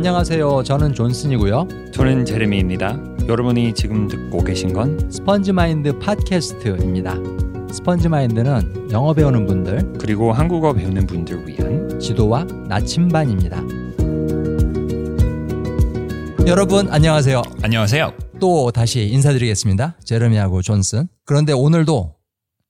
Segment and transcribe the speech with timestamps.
[0.00, 0.62] 안녕하세요.
[0.62, 1.68] 저는 존슨이고요.
[1.92, 2.98] 저는 제레미입니다.
[3.28, 7.16] 여러분이 지금 듣고 계신 건 스펀지 마인드 팟캐스트입니다.
[7.70, 13.62] 스펀지 마인드는 영어 배우는 분들, 그리고 한국어 배우는 분들 위한 지도와 나침반입니다.
[16.46, 17.42] 여러분 안녕하세요.
[17.62, 18.14] 안녕하세요.
[18.40, 19.98] 또 다시 인사드리겠습니다.
[20.02, 21.08] 제레미하고 존슨.
[21.26, 22.14] 그런데 오늘도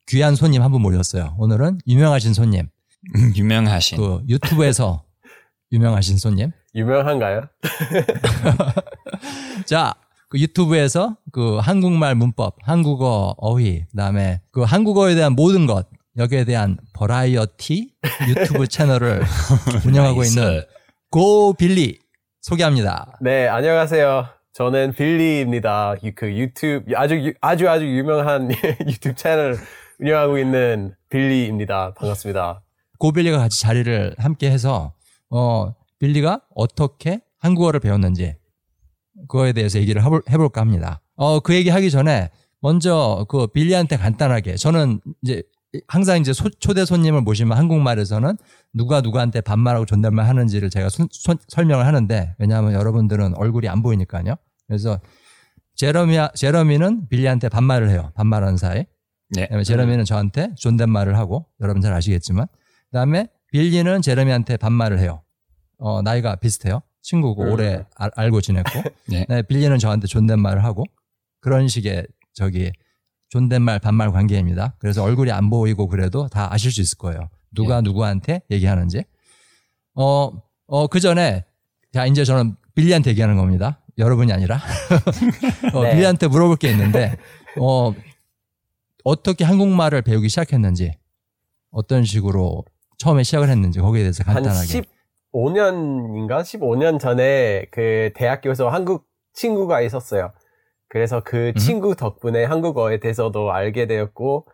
[0.09, 1.37] 귀한 손님 한 분 모셨어요.
[1.39, 2.67] 오늘은 유명하신 손님.
[3.15, 5.05] 음, 유명하신 그 유튜브에서
[5.71, 6.51] 유명하신 손님.
[6.75, 7.43] 유명한가요?
[9.67, 9.95] 자,
[10.29, 16.77] 그 유튜브에서 그 한국말 문법, 한국어 어휘, 그다음에 그 한국어에 대한 모든 것 여기에 대한
[16.95, 17.93] 버라이어티
[18.29, 19.23] 유튜브 채널을
[19.87, 20.23] 운영하고.
[20.25, 20.63] 있는
[21.11, 21.99] Go Billy
[22.41, 23.19] 소개합니다.
[23.21, 24.27] 네, 안녕하세요.
[24.53, 25.95] 저는 빌리입니다.
[26.05, 28.51] 유- 그 유튜브 아주 유- 아주 아주 유명한
[28.87, 29.57] 유튜브 채널
[30.01, 31.95] 운영하고 있는 빌리입니다.
[31.95, 32.63] 반갑습니다.
[32.99, 34.93] 고 빌리가 같이 자리를 함께 해서
[35.31, 38.35] 어 빌리가 어떻게 한국어를 배웠는지
[39.29, 41.01] 그거에 대해서 얘기를 해볼, 해볼까 합니다.
[41.17, 45.43] 어 그 얘기 하기 전에 먼저 그 빌리한테 간단하게 저는 이제
[45.87, 48.37] 항상 이제 소- 초대 손님을 모시면 한국말에서는
[48.73, 54.35] 누가 누구한테 반말하고 존댓말 하는지를 제가 손- 손- 설명을 하는데 왜냐하면 여러분들은 얼굴이 안 보이니까요.
[54.67, 55.01] 그래서
[55.77, 58.11] 제러미 제러미는 빌리한테 반말을 해요.
[58.15, 58.85] 반말하는 사이.
[59.31, 59.43] 네.
[59.45, 62.47] 그다음에 제러미는 저한테 존댓말을 하고 여러분 잘 아시겠지만
[62.91, 65.23] 그다음에 빌리는 제러미한테 반말을 해요.
[65.81, 66.83] 어, 나이가 비슷해요.
[67.03, 67.53] 친구고 음.
[67.53, 68.83] 오래 알, 알고 지냈고.
[69.09, 69.27] 네.
[69.29, 70.85] 네, 빌리는 저한테 존댓말을 하고
[71.41, 72.71] 그런 식의 저기
[73.31, 74.75] 존댓말 반말 관계입니다.
[74.79, 77.29] 그래서 얼굴이 안 보이고 그래도 다 아실 수 있을 거예요.
[77.53, 77.81] 누가 예.
[77.81, 79.05] 누구한테 얘기하는지.
[79.95, 80.31] 어,
[80.67, 81.45] 어, 그 전에
[81.93, 83.81] 자, 이제 저는 빌리한테 얘기하는 겁니다.
[83.99, 84.61] 여러분이 아니라.
[85.75, 85.93] 어, 네.
[85.93, 87.17] 빌리한테 물어볼 게 있는데,
[87.59, 87.93] 어,
[89.05, 90.93] 어떻게 한국말을 배우기 시작했는지,
[91.71, 92.65] 어떤 식으로
[92.99, 94.83] 처음에 시작을 했는지, 거기에 대해서 한 간단하게.
[95.33, 100.33] 15년인가 15년 전에 그 대학교에서 한국 친구가 있었어요.
[100.89, 104.49] 그래서 그 친구 덕분에 한국어에 대해서도 알게 되었고,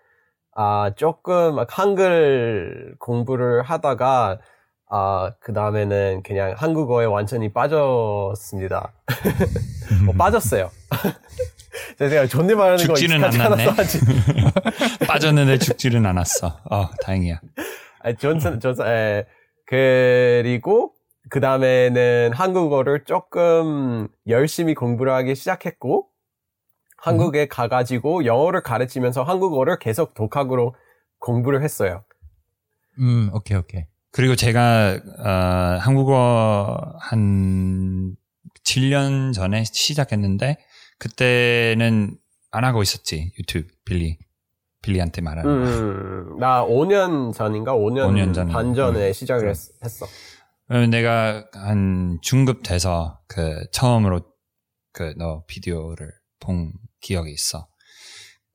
[0.54, 4.38] 아, 조금 막 한글 공부를 하다가,
[4.88, 8.92] 아, 그 다음에는 그냥 한국어에 완전히 빠졌습니다.
[10.04, 10.70] 뭐 빠졌어요.
[11.98, 13.66] 제가 존댓말하는 거 죽지는 않았네.
[15.08, 16.58] 빠졌는데 죽지는 않았어.
[16.70, 17.40] 어, 다행이야.
[18.02, 19.26] 아, 존슨, 존슨, 에,
[19.66, 20.94] 그리고,
[21.28, 26.08] 그 다음에는 한국어를 조금 열심히 공부를 하기 시작했고,
[26.96, 30.74] 한국에 가가지고 영어를 가르치면서 한국어를 계속 독학으로
[31.18, 32.04] 공부를 했어요.
[32.98, 33.84] 음, 오케이, 오케이.
[34.10, 38.16] 그리고 제가 어, 한국어 한
[38.64, 40.56] 7년 전에 시작했는데
[40.98, 42.16] 그때는
[42.50, 44.18] 안 하고 있었지 유튜브 빌리
[44.86, 45.70] 빌리한테 말하는 거.
[45.70, 47.74] 음, 나 5년 전인가?
[47.74, 48.52] 5년, 5년 전에.
[48.52, 49.50] 반 전에 음, 시작을 그래.
[49.50, 49.90] 했.
[50.68, 54.22] 왜냐면 내가 한 중급 돼서 그 처음으로
[54.92, 56.10] 그 너 비디오를
[56.40, 57.66] 본 기억이 있어.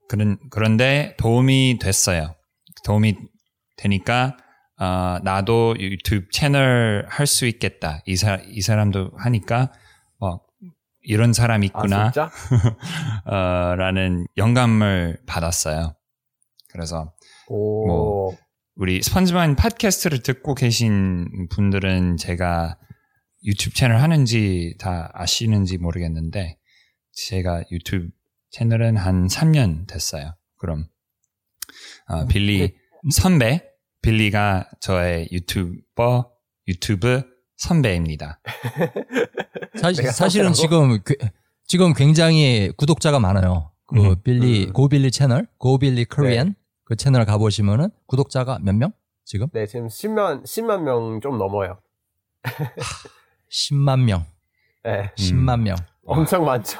[0.09, 2.35] 그런 그런데 도움이 됐어요.
[2.83, 3.15] 도움이
[3.77, 4.37] 되니까
[4.79, 8.01] 어, 나도 유튜브 채널 할 수 있겠다.
[8.05, 9.71] 이, 사, 이 사람도 하니까
[10.19, 10.39] 어,
[11.03, 12.11] 이런 사람 아, 있구나.
[12.11, 12.31] 진짜?
[13.25, 15.95] 어, 라는 영감을 받았어요.
[16.71, 17.13] 그래서
[17.47, 18.37] 오, 뭐,
[18.75, 22.77] 우리 스펀지만 팟캐스트를 듣고 계신 분들은 제가
[23.43, 26.57] 유튜브 채널 하는지 다 아시는지 모르겠는데
[27.13, 28.09] 제가 유튜브
[28.51, 30.35] 채널은 한 3년 됐어요.
[30.57, 30.85] 그럼
[32.07, 32.75] 어, 빌리
[33.11, 33.63] 선배
[34.01, 36.31] 빌리가 저의 유튜버
[36.67, 37.23] 유튜브
[37.57, 38.41] 선배입니다.
[39.79, 40.53] 사실, 선배라고?
[40.53, 41.15] 지금, 그-
[41.65, 43.71] 지금 굉장히 구독자가 많아요.
[43.87, 44.15] 그 음.
[44.23, 44.73] 빌리, 음.
[44.73, 46.55] 고빌리 채널, 고빌리 코리안
[46.91, 48.91] 그 채널 가보시면은 구독자가 몇 명?
[49.23, 49.47] 지금?
[49.53, 51.79] 네, 지금 10만, 10만 명 좀 넘어요.
[53.49, 54.25] 10만 명.
[54.83, 55.77] 네, 10만 명.
[56.05, 56.77] 엄청 많죠.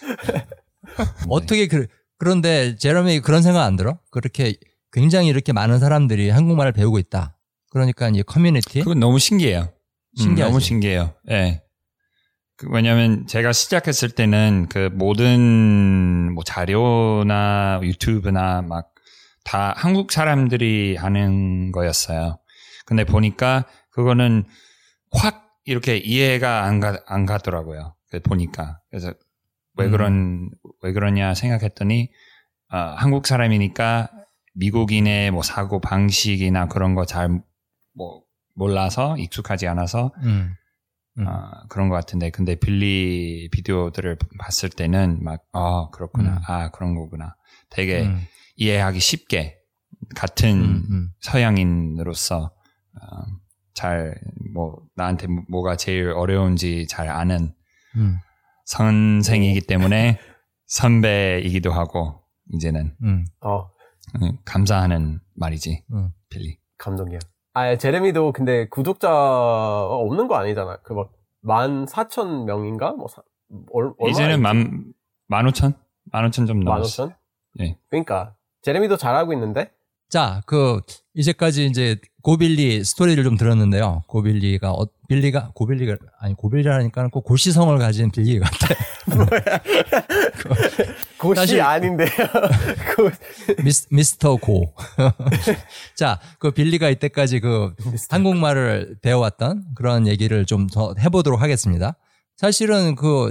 [1.30, 1.86] 어떻게 그,
[2.18, 3.98] 그런데 제러미 그런 생각 안 들어?
[4.10, 4.56] 그렇게
[4.92, 7.38] 굉장히 이렇게 많은 사람들이 한국말을 배우고 있다.
[7.70, 9.60] 그러니까 이 커뮤니티 그건 너무 신기해요.
[9.62, 10.50] 음, 신기하지.
[10.50, 11.14] 너무 신기해요.
[11.30, 11.62] 예.
[12.58, 18.92] 그 왜냐면 제가 시작했을 때는 그 모든 뭐 자료나 유튜브나 막
[19.46, 22.38] 다 한국 사람들이 하는 거였어요.
[22.84, 24.44] 근데 보니까 그거는
[25.12, 27.94] 확 이렇게 이해가 안, 가, 안 가더라고요.
[28.10, 28.80] 그 보니까.
[28.90, 29.12] 그래서
[29.78, 29.90] 왜 음.
[29.90, 30.50] 그런,
[30.82, 32.10] 왜 그러냐 생각했더니,
[32.68, 34.10] 아, 한국 사람이니까
[34.54, 37.40] 미국인의 뭐 사고 방식이나 그런 거 잘
[37.96, 38.22] 뭐
[38.54, 40.54] 몰라서 익숙하지 않아서 음.
[41.18, 41.26] 음.
[41.26, 46.38] 아, 그런 것 같은데 근데 빌리 비디오들을 봤을 때는 막아 그렇구나 음.
[46.46, 47.36] 아 그런 거구나
[47.70, 48.20] 되게 음.
[48.56, 49.58] 이해하기 쉽게
[50.14, 51.10] 같은 음, 음.
[51.20, 52.52] 서양인으로서
[53.00, 53.06] 어,
[53.74, 57.54] 잘뭐 나한테 뭐가 제일 어려운지 잘 아는
[57.96, 58.18] 음,
[58.64, 60.18] 선생이기 때문에
[60.66, 62.22] 선배이기도 하고
[62.52, 63.70] 이제는 음, 어,
[64.22, 66.10] 음, 감사하는 말이지 음.
[66.28, 66.58] 빌리.
[66.78, 67.18] 감동이야.
[67.54, 70.78] 아, 제레미도 근데 구독자가 없는 거 아니잖아.
[70.82, 72.92] 그 막, 만 사천 명인가?
[72.92, 73.22] 뭐, 사,
[73.72, 74.92] 얼, 얼마 이제는 만,
[75.26, 75.72] 만 오천?
[76.12, 77.04] 만 오천 좀만 넘었어.
[77.04, 77.16] 오천?
[77.60, 77.78] 예.
[77.88, 78.35] 그러니까,
[78.66, 79.70] 제레미도 잘하고 있는데?
[80.10, 80.80] 자, 그
[81.14, 84.02] 이제까지 이제 고빌리 스토리를 좀 들었는데요.
[84.08, 88.74] 고빌리가 어, 빌리가 고빌리가 아니 고빌리라니까 꼭 골시성을 가진 빌리 같아.
[91.18, 92.08] 고시 사실- 아닌데요.
[92.96, 93.10] 고,
[93.62, 94.74] 미스, 미스터 고.
[95.94, 97.72] 자, 그 빌리가 이때까지 그
[98.10, 101.94] 한국말을 배워왔던 그런 얘기를 좀 더 해보도록 하겠습니다.
[102.36, 103.30] 사실은 그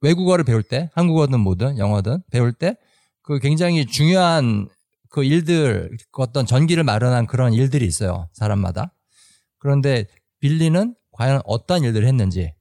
[0.00, 2.76] 외국어를 배울 때, 한국어든 뭐든 영어든 배울 때
[3.30, 4.68] 그 굉장히 중요한
[5.08, 8.28] 그 일들, 그 어떤 전기를 마련한 그런 일들이 있어요.
[8.32, 8.92] 사람마다.
[9.58, 10.06] 그런데
[10.40, 12.52] 빌리는 과연 어떤 일들을 했는지,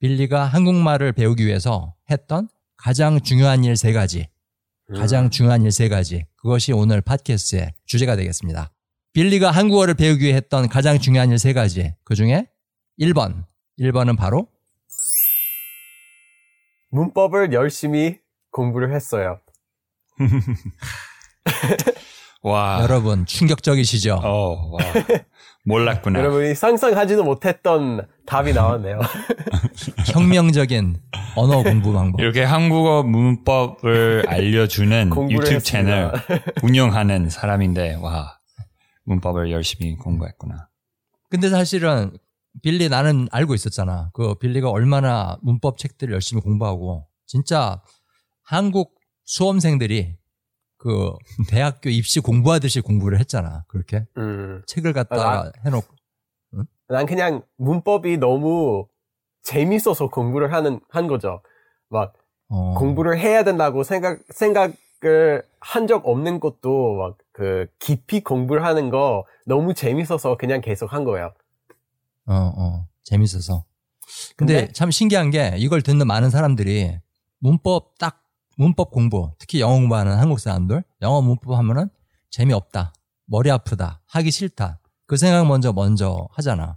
[0.00, 4.26] 빌리가 한국말을 배우기 위해서 했던 가장 중요한 일 세 가지,
[4.92, 6.26] 가장 중요한 일 세 가지.
[6.34, 8.72] 그것이 오늘 팟캐스트의 주제가 되겠습니다.
[9.12, 11.94] 빌리가 한국어를 배우기 위해 했던 가장 중요한 일 세 가지.
[12.02, 12.48] 그 중에
[13.00, 13.44] 1번.
[13.78, 14.48] 1번은 바로
[16.90, 18.18] 문법을 열심히
[18.50, 19.40] 공부를 했어요.
[22.42, 22.80] 와.
[22.82, 24.20] 여러분 충격적이시죠?
[24.22, 24.78] 어, 와.
[25.64, 26.20] 몰랐구나.
[26.20, 29.00] 여러분이 상상하지도 못했던 답이 나왔네요.
[30.12, 30.96] 혁명적인
[31.36, 32.20] 언어 공부 방법.
[32.20, 35.58] 이렇게 한국어 문법을 알려주는 유튜브 했습니다.
[35.60, 36.12] 채널
[36.62, 38.38] 운영하는 사람인데, 와.
[39.04, 40.68] 문법을 열심히 공부했구나.
[41.30, 42.16] 근데 사실은
[42.62, 44.10] 빌리 나는 알고 있었잖아.
[44.14, 47.82] 그 빌리가 얼마나 문법 책들을 열심히 공부하고 진짜
[48.42, 48.97] 한국
[49.32, 50.16] 수험생들이
[50.78, 51.12] 그
[51.48, 53.64] 대학교 입시 공부하듯이 공부를 했잖아.
[53.68, 54.62] 그렇게 음.
[54.66, 55.86] 책을 갖다가 해놓고
[56.88, 58.86] 난 그냥 문법이 너무
[59.42, 61.42] 재밌어서 공부를 하는, 한 거죠.
[61.90, 62.14] 막,
[62.48, 68.90] 어, 공부를 해야 된다고 생각, 생각을 한 적 없는 것도 막 그 깊이 공부를 하는
[68.90, 71.32] 거 너무 재밌어서 그냥 계속 한 거예요.
[72.26, 73.64] 어, 어, 재밌어서.
[74.36, 76.98] 근데, 근데- 참 신기한 게 이걸 듣는 많은 사람들이
[77.38, 78.20] 문법 딱
[78.58, 81.88] 문법 공부, 특히 영어 공부하는 한국 사람들, 영어 문법 하면은
[82.30, 82.92] 재미없다,
[83.26, 84.80] 머리 아프다, 하기 싫다.
[85.06, 86.76] 그 생각 먼저 먼저 하잖아.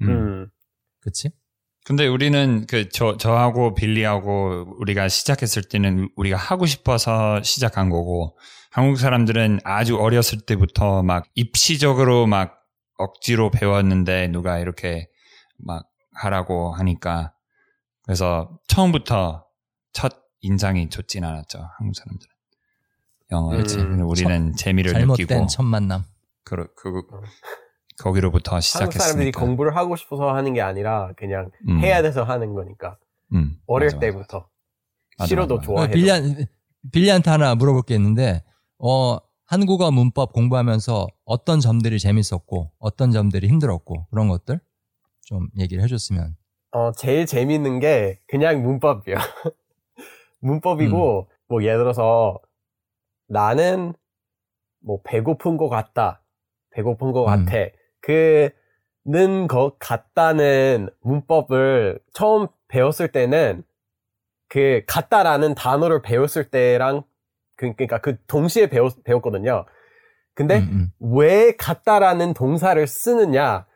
[0.00, 0.08] 음.
[0.08, 0.50] 음.
[1.00, 1.30] 그치?
[1.84, 8.38] 근데 우리는 그 저 저하고 빌리하고 우리가 시작했을 때는 우리가 하고 싶어서 시작한 거고
[8.70, 12.62] 한국 사람들은 아주 어렸을 때부터 막 입시적으로 막
[12.96, 15.08] 억지로 배웠는데 누가 이렇게
[15.58, 17.34] 막 하라고 하니까
[18.04, 19.44] 그래서 처음부터
[19.92, 22.30] 첫 인상이 좋진 않았죠 한국 사람들은
[23.32, 23.80] 영어 그렇지.
[23.80, 26.04] 음, 우리는 재미를 잘못된 느끼고 첫 만남.
[26.44, 27.02] 그, 그
[27.98, 32.54] 거기로부터 한국 시작했으니까 사람들이 공부를 하고 싶어서 하는 게 아니라 그냥 음, 해야 돼서 하는
[32.54, 32.98] 거니까.
[33.34, 34.00] 음, 어릴 맞아.
[34.00, 34.48] 때부터.
[35.18, 35.66] 맞아, 싫어도 맞아.
[35.66, 35.92] 좋아해도.
[35.92, 36.46] 빌리한,
[36.92, 38.42] 빌리한테 하나 물어볼 게 있는데,
[38.78, 44.60] 어, 한국어 문법 공부하면서 어떤 점들이 재밌었고, 어떤 점들이 힘들었고, 그런 것들
[45.22, 46.36] 좀 얘기를 해줬으면.
[46.72, 49.16] 어, 제일 재밌는 게 그냥 문법이요.
[50.40, 52.38] 문법이고, 뭐 예를 들어서
[53.28, 53.92] 나는
[54.82, 56.22] 뭐 배고픈 것 같다.
[56.70, 57.44] 배고픈 것 음.
[57.44, 57.58] 같아.
[58.00, 63.62] 그는 것 같다는 문법을 처음 배웠을 때는
[64.48, 67.02] 그 같다라는 단어를 배웠을 때랑
[67.56, 69.66] 그- 그러니까 그 동시에 배웠, 배웠거든요.
[70.34, 71.16] 근데 음, 음.
[71.18, 73.66] 왜 같다라는 동사를 쓰느냐,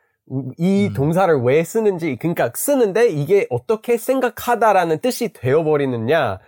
[0.56, 0.94] 이 음.
[0.94, 6.38] 동사를 왜 쓰는지, 그러니까 쓰는데 이게 어떻게 생각하다라는 뜻이 되어버리느냐,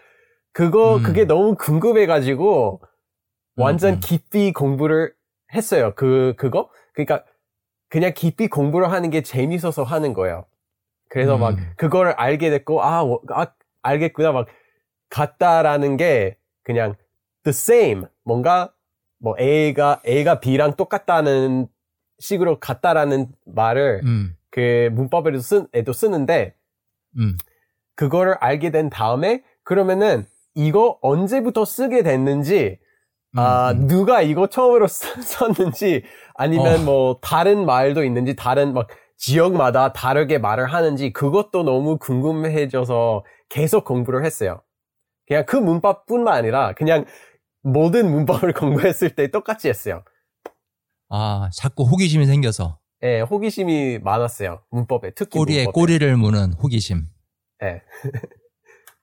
[0.57, 1.03] 그거, 음.
[1.03, 2.81] 그게 너무 궁금해가지고,
[3.57, 4.01] 완전 음.
[4.01, 5.13] 깊이 공부를
[5.53, 5.93] 했어요.
[5.95, 6.71] 그, 그거?
[6.95, 7.25] 그러니까,
[7.91, 10.47] 그냥 깊이 공부를 하는 게 재밌어서 하는 거예요.
[11.11, 11.73] 그래서 막, 음.
[11.77, 13.49] 그거를 알게 됐고, 아, 워- 아,
[13.83, 14.33] 알겠구나.
[14.33, 14.47] 막,
[15.11, 16.95] 같다라는 게 그냥
[17.45, 18.07] the same.
[18.25, 18.73] 뭔가,
[19.19, 21.67] 뭐, A가, A가 B랑 똑같다는
[22.19, 26.55] 식으로 같다라는 말을 음, 그 문법에도 쓰, 에도 쓰는데,
[27.19, 27.37] 음.
[27.95, 30.27] 그거를 알게 된 다음에, 그러면은
[30.61, 32.79] 이거 언제부터 쓰게 됐는지,
[33.37, 33.87] 아, 음, 음.
[33.87, 36.03] 누가 이거 처음으로 쓰- 썼는지,
[36.35, 36.85] 아니면 어.
[36.85, 44.25] 뭐, 다른 말도 있는지, 다른 막, 지역마다 다르게 말을 하는지, 그것도 너무 궁금해져서 계속 공부를
[44.25, 44.63] 했어요.
[45.27, 47.05] 그냥 그 문법뿐만 아니라, 그냥
[47.63, 48.53] 모든 문법을
[48.91, 50.03] 공부했을 때 똑같이 했어요.
[51.11, 54.63] 아, 자꾸 호기심이 생겨서 예, 호기심이 많았어요.
[54.71, 55.73] 문법에, 특히 꼬리에 문법에.
[55.81, 57.07] 꼬리를 무는 호기심.
[57.63, 57.83] 예.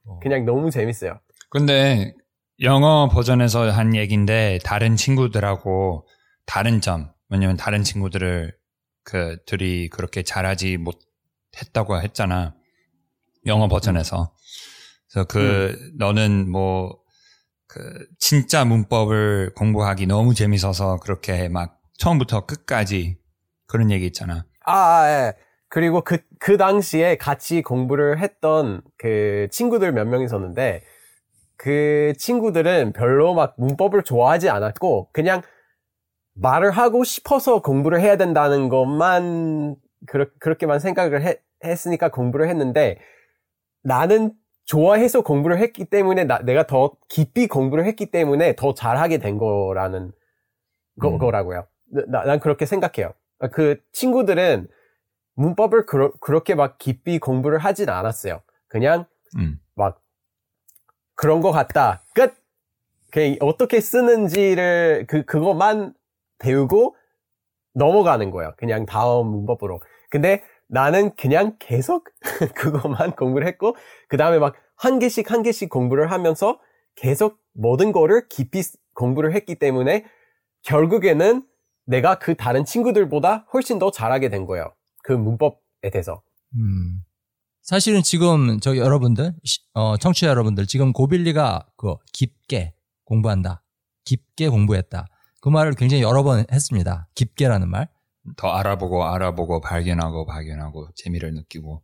[0.05, 0.19] 어.
[0.22, 1.19] 그냥 너무 재밌어요.
[1.53, 2.13] 근데
[2.62, 6.07] 영어 버전에서 한 얘기인데 다른 친구들하고
[6.45, 8.55] 다른 점 왜냐면 다른 친구들을
[9.03, 12.55] 그들이 그렇게 잘하지 못했다고 했잖아.
[13.45, 14.33] 영어 버전에서.
[15.12, 17.03] 그래서 그 너는 뭐
[17.74, 23.17] 그 진짜 문법을 공부하기 너무 재밌어서 그렇게 막 처음부터 끝까지
[23.65, 24.45] 그런 얘기 있잖아.
[24.63, 25.33] 아, 아, 예.
[25.69, 30.83] 그리고 그, 그 당시에 같이 공부를 했던 그 친구들 몇 명 있었는데,
[31.63, 35.41] 그 친구들은 별로 막 문법을 좋아하지 않았고, 그냥
[36.34, 43.00] 말을 하고 싶어서 공부를 해야 된다는 것만, 그렇, 그렇게만 생각을 해- 했으니까 공부를 했는데,
[43.82, 44.34] 나는
[44.65, 50.12] 좋아해서 공부를 했기 때문에, 나, 내가 더 깊이 공부를 했기 때문에 더 잘하게 된 거라는
[51.00, 51.17] 거, 음.
[51.17, 51.65] 거라고요.
[52.10, 53.13] 나, 난 그렇게 생각해요.
[53.53, 54.67] 그 친구들은
[55.36, 58.41] 문법을 그러, 그렇게 막 깊이 공부를 하진 않았어요.
[58.67, 59.05] 그냥
[59.38, 59.62] 음.
[59.75, 60.02] 막
[61.24, 62.03] 그런 거 같다.
[62.13, 62.34] 끝.
[63.42, 65.94] 어떻게 쓰는지를 그 그것만
[66.39, 66.96] 배우고
[67.75, 68.53] 넘어가는 거예요.
[68.58, 69.82] 그냥 다음 문법으로.
[70.10, 72.06] 근데 나는 그냥 계속
[72.56, 73.75] 그것만 공부를 했고
[74.08, 76.60] 그 다음에 막 한 개씩 한 개씩 공부를 하면서
[76.96, 78.62] 계속 모든 거를 깊이
[78.94, 80.06] 공부를 했기 때문에
[80.63, 81.48] 결국에는
[81.86, 84.74] 내가 그 다른 친구들보다 훨씬 더 잘하게 된 거예요.
[85.03, 86.22] 그 문법에 대해서.
[86.56, 87.00] 음.
[87.63, 92.74] 사실은 지금 저 여러분들, 시- 어, 청취자 여러분들, 지금 고빌리가 그 깊게
[93.05, 93.63] 공부한다.
[94.05, 95.08] 깊게 공부했다.
[95.41, 97.08] 그 말을 굉장히 여러 번 했습니다.
[97.15, 97.88] 깊게라는 말.
[98.38, 101.82] 더 알아보고 알아보고 발견하고 발견하고 재미를 느끼고.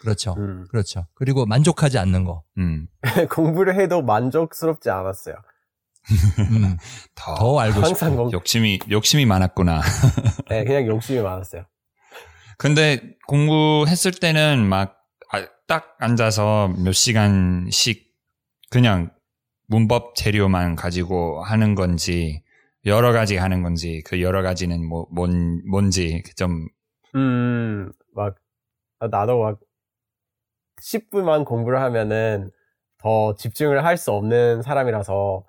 [0.00, 0.34] 그렇죠.
[0.38, 0.66] 음.
[0.70, 1.06] 그렇죠.
[1.14, 2.42] 그리고 만족하지 않는 거.
[2.58, 2.86] 음.
[3.32, 5.34] 공부를 해도 만족스럽지 않았어요.
[6.52, 6.76] 음,
[7.14, 8.30] 더, 더 알고 싶어.
[8.32, 9.80] 욕심이 욕심이 많았구나.
[10.48, 11.64] 네, 그냥 욕심이 많았어요.
[12.58, 14.96] 근데 공부했을 때는 막
[15.66, 18.14] 딱 앉아서 몇 시간씩
[18.70, 19.10] 그냥
[19.66, 22.42] 문법 재료만 가지고 하는 건지
[22.84, 26.68] 여러 가지 하는 건지 그 여러 가지는 뭐 뭔, 뭔지 좀
[27.16, 28.36] 음, 막,
[29.00, 29.58] 아, 나도 막,
[30.82, 32.50] 10분만 공부를 하면은
[32.98, 35.44] 더 집중을 할 수 없는 사람이라서,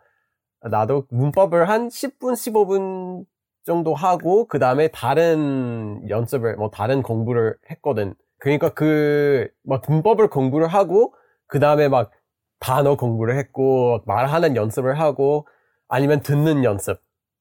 [0.71, 3.25] 나도 문법을 한 10분, 15분
[3.67, 8.15] 정도 하고, 그 다음에 다른 연습을, 뭐, 다른 공부를 했거든.
[8.39, 11.13] 그러니까 그, 막, 문법을 공부를 하고,
[11.47, 12.11] 그 다음에 막,
[12.59, 15.47] 단어 공부를 했고, 말하는 연습을 하고,
[15.89, 16.99] 아니면 듣는 연습.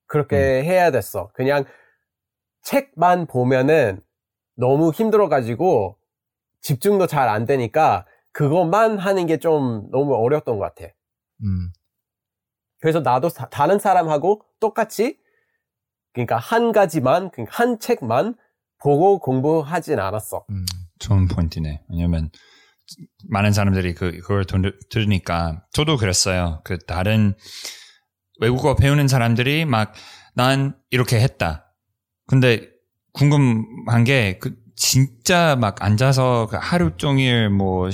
[0.08, 1.30] 그렇게 해야 됐어.
[1.32, 1.64] 그냥,
[2.62, 4.00] 책만 보면은
[4.56, 5.96] 너무 힘들어가지고
[6.60, 10.92] 집중도 잘 안 되니까 그것만 하는 게 좀 너무 어려웠던 것 같아.
[11.44, 11.70] 음,
[12.80, 15.18] 그래서 나도 사- 다른 사람하고 똑같이
[16.16, 18.34] 그러니까 한 가지만 그러니까 한 책만
[18.82, 20.44] 보고 공부하진 않았어.
[20.50, 20.64] 음.
[20.98, 21.82] 좋은 포인트네.
[21.90, 22.30] 왜냐면
[23.28, 26.62] 많은 사람들이 그 그걸 들- 들으니까 저도 그랬어요.
[26.64, 27.34] 그 다른
[28.40, 29.92] 외국어 배우는 사람들이 막
[30.34, 31.72] 난 이렇게 했다.
[32.26, 32.68] 근데
[33.14, 37.88] 궁금한 게 그 진짜 막 앉아서 그 하루 종일 뭐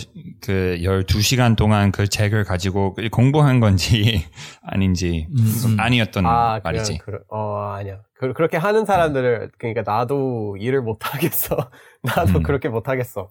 [0.45, 4.27] 그 12시간 동안 그 책을 가지고 공부한 건지
[4.63, 5.37] 아닌지 음,
[5.75, 5.77] 음.
[5.81, 6.99] 아니었던 아, 말이지.
[6.99, 8.01] 그냥 그러- 어, 아니야.
[8.15, 11.57] 그, 그렇게 하는 사람들을, 그러니까 나도 일을 못 하겠어.
[12.03, 12.43] 나도 음.
[12.43, 13.31] 그렇게 못 하겠어.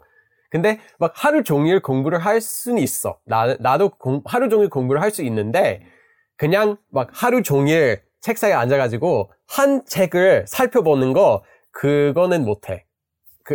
[0.50, 3.18] 근데 막 하루 종일 공부를 할 수는 있어.
[3.26, 5.82] 나, 나도 공- 하루 종일 공부를 할 수 있는데,
[6.38, 11.44] 그냥 막 하루 종일 책상에 앉아 가지고 한 책을 살펴보는 거,
[11.74, 12.86] 그거는 못 해.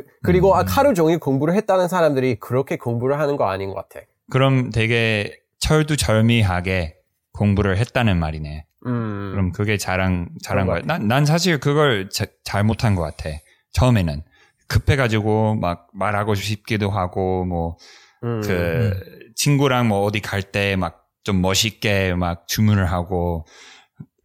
[0.02, 0.58] 그, 그리고 음.
[0.58, 4.04] 아, 하루 종일 공부를 했다는 사람들이 그렇게 공부를 하는 거 아닌 것 같아.
[4.30, 6.96] 그럼 되게 철두철미하게
[7.32, 8.66] 공부를 했다는 말이네.
[8.86, 9.30] 음.
[9.32, 10.80] 그럼 그게 잘한 잘한 거야.
[10.84, 13.30] 난, 난 사실 그걸 자- 잘못한 것 같아.
[13.72, 14.22] 처음에는
[14.68, 17.76] 급해가지고 막 말하고 싶기도 하고 뭐
[18.24, 18.40] 음.
[18.42, 18.98] 그
[19.36, 23.46] 친구랑 뭐 어디 갈 때 막 좀 멋있게 막 주문을 하고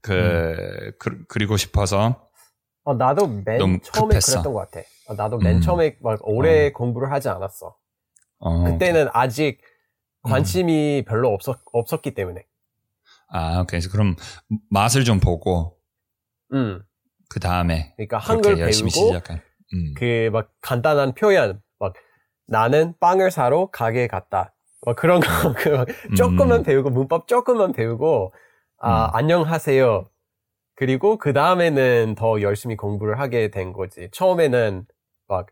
[0.04, 2.28] 그, 그 그리고 싶어서
[2.84, 4.34] 어, 나도 맨 처음에 급했어.
[4.44, 4.86] 그랬던 것 같아.
[5.12, 5.62] 어, 나도 맨 음.
[5.62, 7.76] 처음에 막 오래 공부를 하지 않았어.
[8.40, 9.60] 어, 그때는 아직
[10.26, 10.30] 음.
[10.30, 12.46] 관심이 별로 없었, 없었기 때문에.
[13.28, 14.16] 아 그래서 그럼
[14.70, 15.78] 맛을 좀 보고
[16.54, 16.82] 음.
[17.30, 19.42] 그 다음에 그러니까 한글 열심히 배우고 시작한.
[19.74, 19.94] 음.
[19.98, 21.94] 그막 간단한 표현, 막
[22.48, 24.54] 나는 빵을 사러 가게에 갔다.
[24.86, 25.28] 막 그런 거,
[25.58, 26.64] 그 조금만 음.
[26.64, 28.34] 배우고 문법 조금만 배우고
[28.80, 29.10] 아 음.
[29.16, 30.10] 안녕하세요.
[30.76, 34.10] 그리고 그 다음에는 더 열심히 공부를 하게 된 거지.
[34.12, 34.86] 처음에는
[35.32, 35.48] 막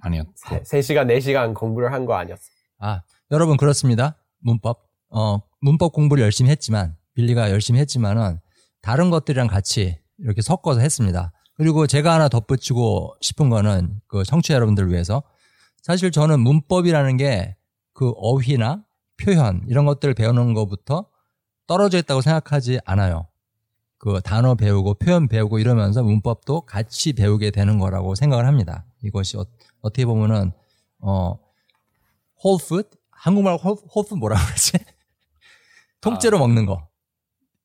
[0.00, 0.32] 아니었고.
[0.62, 2.42] 3시간, 4시간 공부를 한 거 아니었어.
[2.78, 4.16] 아, 여러분 그렇습니다.
[4.40, 4.88] 문법.
[5.10, 8.40] 어, 문법 공부를 열심히 했지만 빌리가 열심히 했지만은
[8.82, 11.32] 다른 것들이랑 같이 이렇게 섞어서 했습니다.
[11.56, 15.22] 그리고 제가 하나 덧붙이고 싶은 거는 그 청취자 여러분들을 위해서
[15.82, 17.56] 사실 저는 문법이라는 게
[17.96, 18.82] 그 어휘나
[19.22, 21.06] 표현 이런 것들을 배우는 것부터
[21.68, 23.28] 떨어져 있다고 생각하지 않아요.
[23.98, 28.84] 그 단어 배우고 표현 배우고 이러면서 문법도 같이 배우게 되는 거라고 생각을 합니다.
[29.04, 29.44] 이것이 어,
[29.82, 30.52] 떻게 보면은
[31.00, 31.38] 어
[32.42, 34.72] whole food 한국말 whole, whole food 뭐라 그러지?
[36.00, 36.88] 통째로 먹는 거.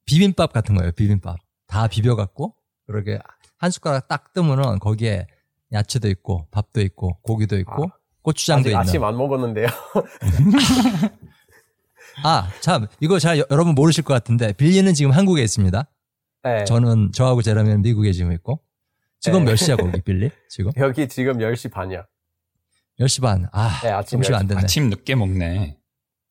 [0.05, 0.91] 비빔밥 같은 거예요.
[0.91, 1.37] 비빔밥.
[1.67, 2.55] 다 비벼 갖고
[2.87, 3.19] 그렇게
[3.57, 5.27] 한 숟가락 딱 뜨면은 거기에
[5.71, 7.89] 야채도 있고 밥도 있고 고기도 있고
[8.21, 8.79] 고추장도 아직 있는.
[8.79, 9.67] 아침 안 먹었는데요.
[12.23, 15.83] 아, 참 이거 잘 여- 여러분 모르실 것 같은데 빌리는 지금 한국에 있습니다.
[16.43, 16.63] 네.
[16.65, 18.61] 저는 저하고 제라미는 미국에 지금 있고.
[19.19, 19.51] 지금 네.
[19.51, 20.29] 몇 시야 거기 빌리?
[20.49, 22.05] 지금 여기 지금 10시 반이야.
[22.99, 23.47] 10시 반.
[23.51, 24.61] 아, 네, 아침 점심 안 10시 됐네.
[24.61, 25.77] 아침 늦게 먹네.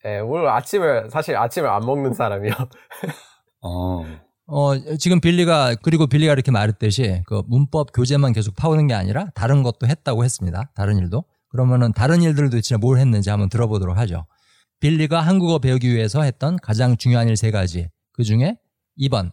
[0.05, 2.53] 네, 오늘 아침을 사실 아침을 안 먹는 사람이요.
[3.63, 4.05] 어.
[4.51, 9.63] 어, 지금 빌리가 그리고 빌리가 이렇게 말했듯이 그 문법 교재만 계속 파오는 게 아니라 다른
[9.63, 10.71] 것도 했다고 했습니다.
[10.75, 11.25] 다른 일도.
[11.51, 14.27] 그러면은 다른 일들도 진짜 뭘 했는지 한번 들어보도록 하죠.
[14.81, 17.89] 빌리가 한국어 배우기 위해서 했던 가장 중요한 일 세 가지.
[18.13, 18.57] 그 중에
[18.99, 19.33] 2번.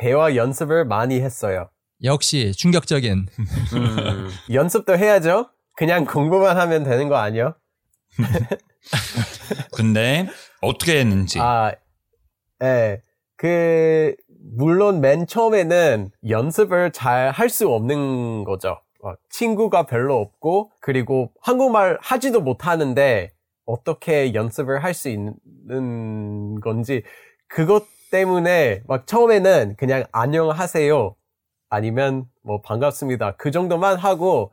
[0.00, 1.68] 대화 연습을 많이 했어요.
[2.02, 3.26] 역시 충격적인
[3.74, 5.50] 음, 연습도 해야죠.
[5.76, 7.54] 그냥 공부만 하면 되는 거 아니요?
[9.76, 10.26] 근데
[10.62, 11.38] 어떻게 했는지.
[11.40, 11.72] 아,
[12.62, 13.02] 예.
[13.36, 14.14] 그,
[14.56, 18.80] 물론 맨 처음에는 연습을 잘 할 수 없는 거죠.
[19.02, 23.30] 어, 친구가 별로 없고, 그리고 한국말 하지도 못하는데,
[23.66, 27.02] 어떻게 연습을 할 수 있는 건지,
[27.48, 31.14] 그것 때문에 막 처음에는 그냥 안녕하세요.
[31.68, 33.36] 아니면 뭐 반갑습니다.
[33.36, 34.52] 그 정도만 하고,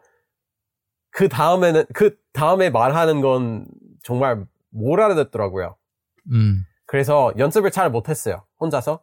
[1.10, 3.66] 그 다음에는, 그 다음에 말하는 건
[4.04, 5.76] 정말 못 알아듣더라고요.
[6.32, 6.64] 음.
[6.86, 8.44] 그래서 연습을 잘 못했어요.
[8.60, 9.02] 혼자서.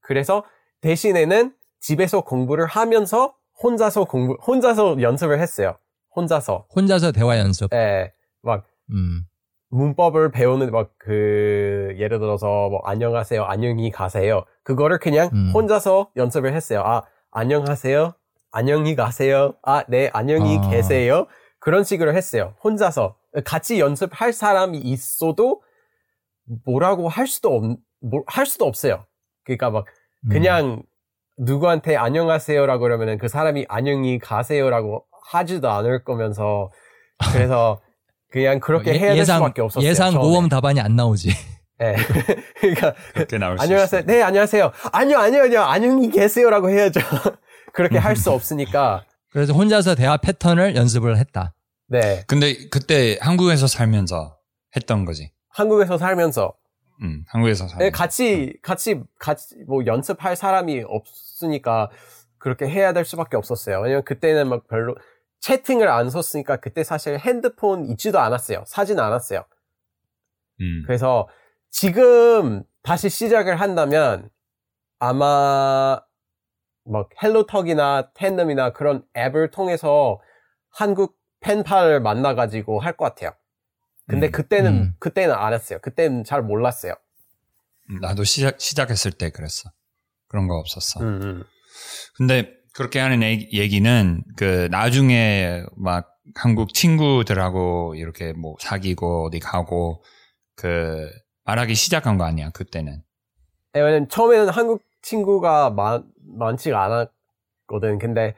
[0.00, 0.44] 그래서
[0.80, 5.76] 대신에는 집에서 공부를 하면서 혼자서 공부, 혼자서 연습을 했어요.
[6.14, 6.66] 혼자서.
[6.74, 7.72] 혼자서 대화 연습.
[7.72, 9.24] 예, 막 음.
[9.72, 14.44] 문법을 배우는 막 그 예를 들어서 뭐 안녕하세요, 안녕히 가세요.
[14.62, 15.50] 그거를 그냥 음.
[15.52, 16.82] 혼자서 연습을 했어요.
[16.84, 17.02] 아,
[17.32, 18.14] 안녕하세요,
[18.52, 19.54] 안녕히 가세요.
[19.62, 20.70] 아, 네, 안녕히 아.
[20.70, 21.26] 계세요.
[21.58, 22.54] 그런 식으로 했어요.
[22.62, 25.62] 혼자서 같이 연습할 사람이 있어도
[26.64, 29.04] 뭐라고 할 수도 없, 뭐, 할 수도 없어요.
[29.44, 29.86] 그러니까 막
[30.26, 30.28] 음.
[30.28, 30.82] 그냥
[31.38, 36.70] 누구한테 안녕하세요라고 그러면은 그 사람이 안녕히 가세요라고 하지도 않을 거면서
[37.32, 37.80] 그래서
[38.32, 39.88] 그냥 그렇게 예- 해야 될 예상, 수밖에 없었어요.
[39.88, 40.24] 예상 처음에.
[40.26, 41.30] 모범 답안이 안 나오지.
[41.82, 41.94] 예.
[42.60, 44.00] 그러니까 그렇게 나올 수 안녕하세요.
[44.00, 44.06] 있어.
[44.06, 44.72] 네, 안녕하세요.
[44.92, 45.60] 아니요, 아니요, 아니요.
[45.62, 47.00] 안녕히 계세요라고 해야죠.
[47.74, 49.04] 그렇게 할 수 없으니까.
[49.32, 51.54] 그래서 혼자서 대화 패턴을 연습을 했다.
[51.88, 52.22] 네.
[52.26, 54.36] 근데 그때 한국에서 살면서
[54.76, 55.30] 했던 거지.
[55.50, 56.54] 한국에서 살면서
[57.02, 57.78] 음, 한국에서 살면서.
[57.84, 61.90] 네, 같이 같이 같이 뭐 연습할 사람이 없으니까
[62.38, 63.80] 그렇게 해야 될 수밖에 없었어요.
[63.80, 64.94] 왜냐면 그때는 막 별로
[65.42, 68.62] 채팅을 안 썼으니까 그때 사실 핸드폰 있지도 않았어요.
[68.66, 69.44] 사진 않았어요.
[70.60, 70.82] 음.
[70.86, 71.28] 그래서
[71.70, 74.30] 지금 다시 시작을 한다면
[74.98, 76.00] 아마
[76.84, 80.20] 막 헬로톡이나 텐덤이나 그런 앱을 통해서
[80.70, 83.32] 한국 펜팔을 만나가지고 할 것 같아요.
[84.06, 84.32] 근데 음.
[84.32, 84.94] 그때는 음.
[85.00, 85.80] 그때는 안 했어요.
[85.82, 86.94] 그때는 잘 몰랐어요.
[87.90, 89.70] 음, 나도 시작, 시작했을 때 그랬어.
[90.28, 91.00] 그런 거 없었어.
[91.00, 91.44] 음, 음.
[92.16, 100.02] 근데 그렇게 하는 얘- 얘기는 그 나중에 막 한국 친구들하고 이렇게 뭐 사귀고 어디 가고
[100.56, 101.10] 그
[101.44, 103.02] 말하기 시작한 거 아니야 그때는.
[103.74, 106.04] 네, 왜냐면 처음에는 한국 친구가 많,
[106.38, 107.98] 많지가 않았거든.
[107.98, 108.34] 근데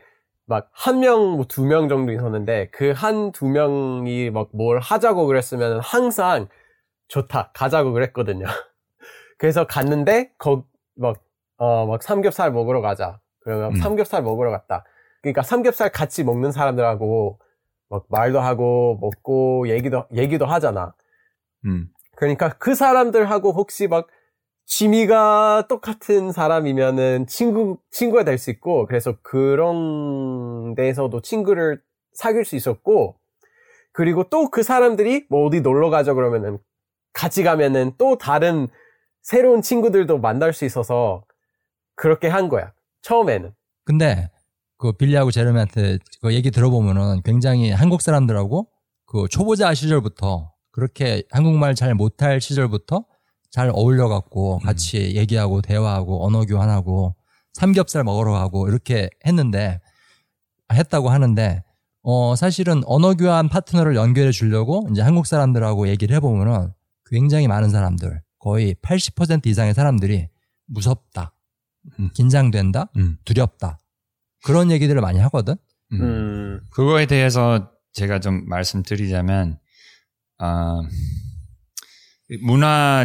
[0.47, 5.27] 막 한 명, 뭐 두 명 정도 있었는데 그 한 두 명이 막 뭘 하자고
[5.27, 6.49] 그랬으면 항상
[7.09, 8.47] 좋다, 가자고 그랬거든요.
[9.39, 10.65] 그래서 갔는데 거,
[10.97, 11.23] 막,
[11.59, 13.21] 어, 막 삼겹살 먹으러 가자.
[13.45, 13.77] 그러면 음.
[13.77, 14.85] 삼겹살 먹으러 갔다.
[15.23, 17.39] 그러니까 삼겹살 같이 먹는 사람들하고
[17.91, 20.95] 막 말도 하고 먹고 얘기도, 얘기도 하잖아.
[21.67, 21.89] 음.
[22.17, 24.09] 그러니까 그 사람들하고 혹시 막
[24.67, 31.83] 취미가 똑같은 사람이면은 친구 친구가 될 수 있고 그래서 그런 데에서도 친구를
[32.15, 33.19] 사귈 수 있었고
[33.93, 36.59] 그리고 또 그 사람들이 뭐 어디 놀러 가자 그러면은
[37.13, 38.69] 같이 가면은 또 다른
[39.23, 41.25] 새로운 친구들도 만날 수 있어서
[41.95, 42.73] 그렇게 한 거야
[43.05, 43.53] 처음에는
[43.85, 44.31] 근데
[44.79, 48.69] 그 빌리하고 제르미한테 그 얘기 들어보면은 굉장히 한국 사람들하고
[49.07, 53.05] 그 초보자 시절부터 그렇게 한국말 잘 못할 시절부터
[53.51, 57.15] 잘 어울려 갖고 같이 얘기하고 대화하고 언어 교환하고
[57.53, 59.81] 삼겹살 먹으러 가고 이렇게 했는데
[60.73, 61.63] 했다고 하는데
[62.03, 66.73] 어 사실은 언어 교환 파트너를 연결해 주려고 이제 한국 사람들하고 얘기를 해 보면은
[67.07, 70.29] 굉장히 많은 사람들 거의 80% 이상의 사람들이
[70.67, 71.35] 무섭다.
[71.99, 72.11] 음.
[72.15, 72.91] 긴장된다.
[72.97, 73.17] 음.
[73.25, 73.79] 두렵다.
[74.45, 75.57] 그런 얘기들을 많이 하거든.
[75.93, 76.01] 음.
[76.01, 79.59] 음, 그거에 대해서 제가 좀 말씀드리자면
[80.39, 80.83] 아,
[82.43, 83.05] 문화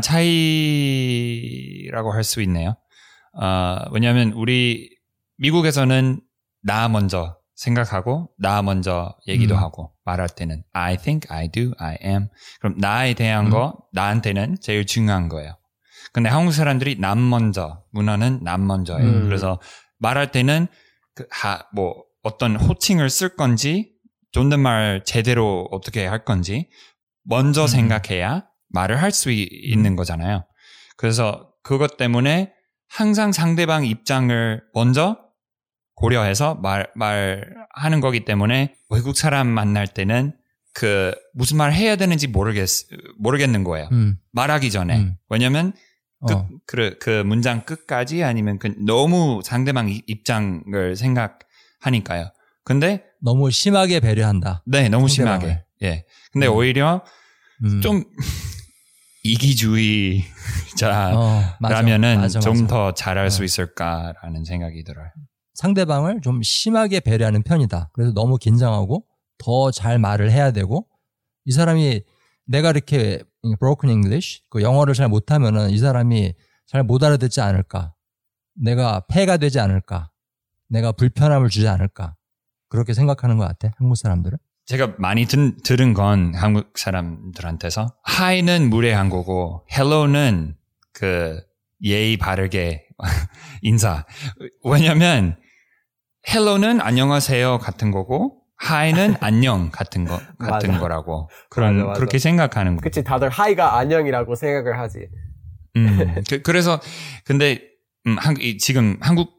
[0.80, 2.76] 차이라고 할 수 있네요.
[3.34, 4.90] 어, 왜냐하면 우리
[5.38, 6.22] 미국에서는
[6.62, 9.60] 나 먼저 생각하고 나 먼저 얘기도 음.
[9.60, 12.28] 하고 말할 때는 I think, I do, I am.
[12.60, 13.52] 그럼 나에 대한 음.
[13.52, 15.56] 거 나한테는 제일 중요한 거예요.
[16.14, 19.08] 근데 한국 사람들이 남 먼저 문화는 남 먼저예요.
[19.08, 19.26] 음.
[19.26, 19.60] 그래서
[20.00, 20.68] 말할 때는
[21.16, 23.92] 그 하, 뭐 어떤 호칭을 쓸 건지
[24.32, 26.70] 존댓말 제대로 어떻게 할 건지
[27.24, 27.68] 먼저 음.
[27.68, 30.46] 생각해야 말을 할 수 있는 거잖아요.
[30.98, 32.54] 그래서 그것 때문에
[32.88, 35.18] 항상 상대방 입장을 먼저
[35.96, 40.34] 고려해서 말, 말하는 거기 때문에 외국 사람 만날 때는
[40.74, 42.68] 그 무슨 말 해야 되는지 모르겠,
[43.20, 43.90] 모르겠는 거예요.
[43.92, 44.18] 음.
[44.32, 44.98] 말하기 전에.
[44.98, 45.16] 음.
[45.30, 45.74] 왜냐면
[46.28, 46.50] 끝, 어.
[46.66, 52.32] 그, 그 문장 끝까지 아니면 그 너무 상대방 이- 입장을 생각하니까요.
[52.64, 54.64] 근데 너무 심하게 배려한다.
[54.66, 55.40] 네, 너무 상대방을.
[55.42, 55.64] 심하게.
[55.84, 56.06] 예.
[56.32, 56.54] 근데 음.
[56.54, 57.04] 오히려
[57.64, 57.82] 음.
[57.82, 58.04] 좀
[59.24, 61.82] 이기주의자라면은 어, 맞아.
[61.82, 62.68] 맞아, 좀 맞아.
[62.68, 63.30] 더 잘할 어.
[63.30, 65.08] 수 있을까라는 생각이 들어요.
[65.56, 67.90] 상대방을 좀 심하게 배려하는 편이다.
[67.94, 69.06] 그래서 너무 긴장하고
[69.38, 70.86] 더 잘 말을 해야 되고
[71.46, 72.02] 이 사람이
[72.50, 73.24] 내가 이렇게
[73.60, 76.34] broken English 그 영어를 잘 못하면은 이 사람이
[76.66, 77.94] 잘 못 알아듣지 않을까?
[78.56, 80.10] 내가 폐가 되지 않을까?
[80.68, 82.16] 내가 불편함을 주지 않을까?
[82.68, 84.38] 그렇게 생각하는 것 같아 한국 사람들은.
[84.66, 90.56] 제가 많이 든, 들은 건 한국 사람들한테서 하이는 무례한 거고 헬로는
[90.92, 91.42] 그
[91.84, 92.88] 예의 바르게
[93.62, 94.06] 인사.
[94.64, 95.38] 왜냐면
[96.28, 100.80] 헬로는 안녕하세요 같은 거고 하이는 안녕 같은 거 같은 맞아.
[100.80, 101.98] 거라고 그런 맞아, 맞아.
[102.00, 102.82] 그렇게 생각하는 거.
[102.82, 105.08] 그치, 다들 하이가 안녕이라고 생각을 하지.
[105.78, 106.80] 음, 그, 래서
[107.26, 107.62] 근데
[108.06, 109.32] 음, 한, 이- 지금 한국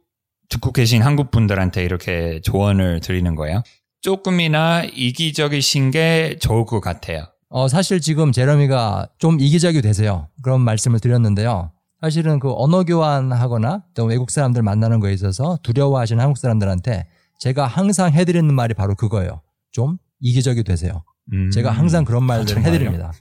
[0.48, 3.62] 듣고 계신 한국 분들한테 이렇게 조언을 드리는 거예요.
[4.02, 7.26] 조금이나 이기적이신 게 좋을 것 같아요.
[7.50, 10.28] 어, 사실 지금 제러미가 좀 이기적이 되세요.
[10.42, 11.72] 그런 말씀을 드렸는데요.
[12.00, 17.06] 사실은 그 언어 교환하거나 또 외국 사람들 만나는 거에 있어서 두려워하시는 한국 사람들한테
[17.40, 19.40] 제가 항상 해드리는 말이 바로 그거예요.
[19.72, 21.02] 좀 이기적이 되세요.
[21.32, 21.50] 음.
[21.50, 22.62] 제가 항상 그런 말들을?
[22.62, 23.12] 해드립니다.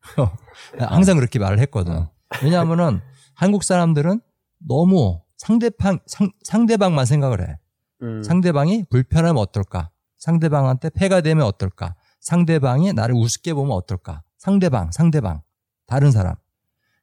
[0.78, 1.92] 항상 그렇게 말을 했거든.
[1.92, 2.10] 어.
[2.42, 3.00] 왜냐하면은
[3.34, 4.20] 한국 사람들은
[4.66, 7.58] 너무 상대방, 상, 상대방만 생각을 해.
[8.02, 8.22] 음.
[8.22, 9.90] 상대방이 불편하면 어떨까?
[10.18, 11.96] 상대방한테 폐가 되면 어떨까?
[12.20, 14.22] 상대방이 나를 우습게 보면 어떨까?
[14.36, 15.42] 상대방, 상대방,
[15.86, 16.36] 다른 사람.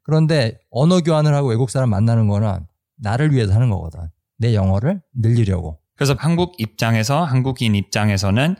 [0.04, 2.66] 그런데 언어 교환을 하고 외국 사람 만나는 거는
[2.96, 4.10] 나를 위해서 하는 거거든.
[4.38, 5.80] 내 영어를 늘리려고.
[5.96, 8.56] 그래서 한국 입장에서 한국인 입장에서는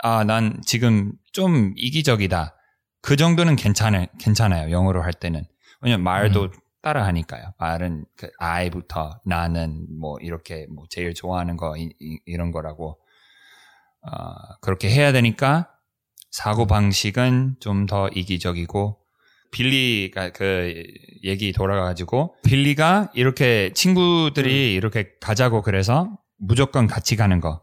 [0.00, 2.54] 아, 난 지금 좀 이기적이다.
[3.02, 4.70] 그 정도는 괜찮아, 괜찮아요.
[4.70, 5.44] 영어로 할 때는.
[5.80, 6.50] 왜냐면 말도 음.
[6.82, 7.52] 따라 하니까요.
[7.58, 11.92] 말은 그 I부터 나는 뭐 이렇게 뭐 제일 좋아하는 거 이,
[12.36, 12.98] 런 거라고
[14.02, 15.70] 어, 그렇게 해야 되니까
[16.30, 18.98] 사고 방식은 좀 더 이기적이고
[19.50, 20.84] 빌리가 그
[21.24, 27.62] 얘기 돌아가가지고 빌리가 이렇게 친구들이 이렇게 가자고 그래서 무조건 같이 가는 거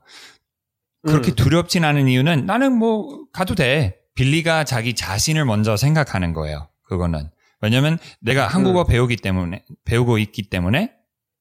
[1.04, 1.36] 그렇게 음.
[1.36, 4.00] 두렵진 않은 이유는 나는 뭐 가도 돼.
[4.16, 6.70] 빌리가 자기 자신을 먼저 생각하는 거예요.
[6.84, 7.30] 그거는.
[7.62, 8.88] 왜냐면 내가 한국어 음.
[8.88, 10.94] 배우기 때문에, 배우고 있기 때문에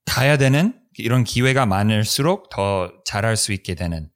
[0.07, 4.09] 가야 되는 이런 기회가 많을수록 더 잘할 수 있게 되는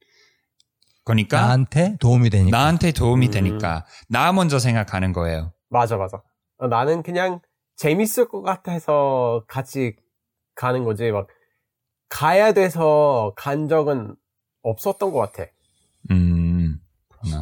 [1.04, 2.56] 거니까 나한테 도움이 되니까.
[2.56, 3.30] 나한테 도움이 음.
[3.30, 5.52] 되니까 나 먼저 생각하는 거예요.
[5.70, 6.22] 맞아, 맞아.
[6.58, 7.40] 어, 나는 그냥
[7.76, 9.94] 재밌을 것 같아서 같이
[10.54, 11.10] 가는 거지.
[11.10, 11.28] 막,
[12.08, 14.14] 가야 돼서 간 적은
[14.62, 15.50] 없었던 것 같아.
[16.10, 16.78] 음.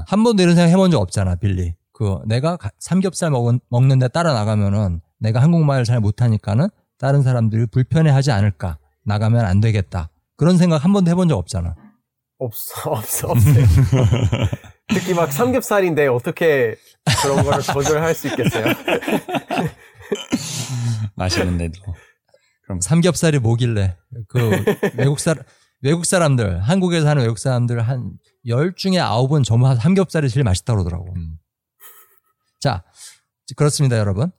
[0.09, 1.75] 한 번도 이런 생각 해본 적 없잖아, 빌리.
[1.93, 8.33] 그 내가 가- 삼겹살 먹은, 먹는데 따라 나가면은 내가 한국말을 잘 못하니까는 다른 사람들이 불편해하지
[8.33, 8.79] 않을까.
[9.05, 10.11] 나가면 안 되겠다.
[10.37, 11.75] 그런 생각 한 번도 해본 적 없잖아.
[12.39, 13.65] 없어, 없어, 없어요.
[14.89, 16.77] 특히 막 삼겹살인데 어떻게
[17.23, 18.65] 그런 걸 거절할 수 있겠어요?
[21.15, 21.81] 맛있는데도.
[22.81, 23.97] 삼겹살이 뭐길래
[24.29, 24.51] 그
[24.97, 25.45] 외국 사람
[25.83, 30.85] 외국 사람들 한국에 사는 외국 사람들 한 열 중에 아홉은 전부 다 삼겹살이 제일 맛있다고
[30.85, 31.13] 그러더라고.
[31.17, 31.39] 음.
[32.61, 32.85] 자
[33.57, 34.31] 그렇습니다, 여러분.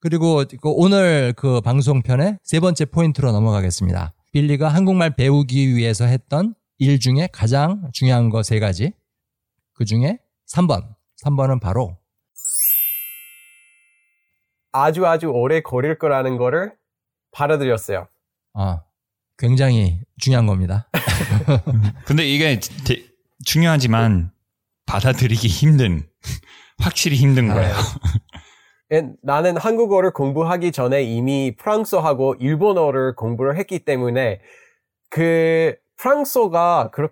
[0.00, 4.12] 그리고 그 오늘 그 방송편의 세 번째 포인트로 넘어가겠습니다.
[4.32, 8.92] 빌리가 한국말 배우기 위해서 했던 일 중에 가장 중요한 거 세 가지.
[9.72, 10.18] 그 중에
[10.52, 10.94] 3번.
[11.24, 11.96] 3번은 바로
[14.72, 16.74] 아주 아주 오래 걸릴 거라는 거를
[17.36, 18.08] 받아들였어요.
[18.54, 18.82] 아,
[19.36, 20.88] 굉장히 중요한 겁니다.
[22.06, 23.04] 근데 이게 되-
[23.44, 24.30] 중요하지만
[24.86, 26.02] 받아들이기 힘든,
[26.78, 27.74] 확실히 힘든 거예요.
[28.92, 34.40] 예, 나는 한국어를 공부하기 전에 이미 프랑스어하고 일본어를 공부를 했기 때문에
[35.10, 37.10] 그 프랑스어가 그렇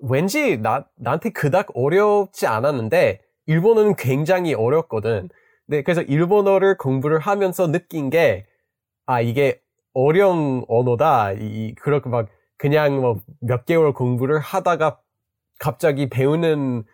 [0.00, 5.28] 왠지 나 나한테 그닥 어렵지 않았는데 일본어는 굉장히 어렵거든.
[5.66, 8.46] 네, 그래서 일본어를 공부를 하면서 느낀 게
[9.10, 9.60] 아, 이게
[9.92, 11.32] 어려운 언어다.
[11.32, 15.00] 이 그렇게 막 그냥 뭐 몇 개월 공부를 하다가
[15.58, 16.84] 갑자기 배우는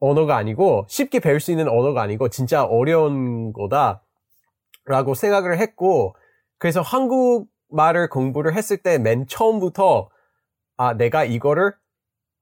[0.00, 6.14] 언어가 아니고 쉽게 배울 수 있는 언어가 아니고 진짜 어려운 거다라고 생각을 했고
[6.58, 10.10] 그래서 한국말을 공부를 했을 때 맨 처음부터
[10.76, 11.74] 아 내가 이거를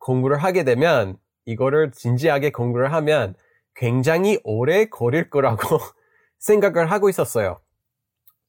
[0.01, 3.35] 공부를 하게 되면 이거를 진지하게 공부를 하면
[3.75, 5.79] 굉장히 오래 걸릴 거라고
[6.39, 7.61] 생각을 하고 있었어요.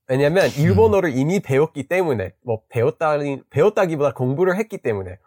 [0.09, 5.17] 왜냐면 일본어를 이미 배웠기 때문에 뭐 배웠다니 배웠다기보다 공부를 했기 때문에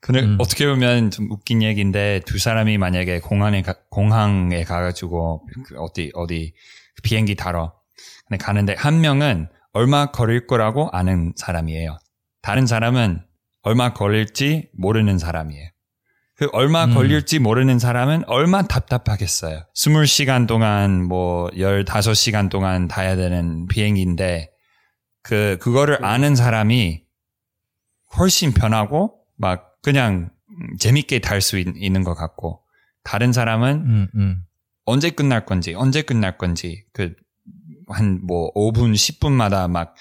[0.00, 0.36] 근데 음.
[0.38, 6.52] 어떻게 보면 좀 웃긴 얘기인데 두 사람이 만약에 공항에 가, 공항에 가가지고 그 어디 어디
[7.02, 7.72] 비행기 타러
[8.28, 11.96] 근데 가는데 한 명은 얼마 걸릴 거라고 아는 사람이에요.
[12.42, 13.22] 다른 사람은
[13.62, 15.70] 얼마 걸릴지 모르는 사람이에요.
[16.36, 16.94] 그 얼마 음.
[16.94, 19.64] 걸릴지 모르는 사람은 얼마 답답하겠어요.
[19.76, 24.50] 20시간 동안 뭐 15시간 동안 타야 되는 비행기인데
[25.22, 27.02] 그 그거를 아는 사람이
[28.18, 30.30] 훨씬 편하고 막 그냥
[30.78, 32.62] 재밌게 탈 수 있는 것 같고
[33.04, 34.42] 다른 사람은 음, 음.
[34.84, 37.14] 언제 끝날 건지 언제 끝날 건지 그
[37.88, 39.94] 한 뭐 5분 10분마다 막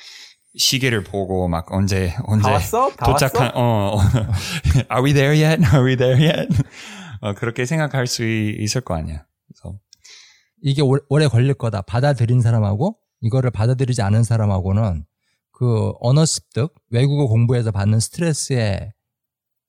[0.55, 2.89] 시계를 보고 막 언제 언제 다 왔어?
[2.91, 3.59] 다 도착한 왔어?
[3.59, 3.99] 어, 어
[4.91, 5.63] Are we there yet?
[5.73, 6.47] Are we there yet?
[7.21, 9.25] 어, 그렇게 생각할 수 있을 거 아니야.
[9.47, 9.79] 그래서
[10.61, 11.81] 이게 오- 오래 걸릴 거다.
[11.81, 15.05] 받아들인 사람하고 이거를 받아들이지 않은 사람하고는
[15.51, 18.91] 그 언어 습득, 외국어 공부에서 받는 스트레스의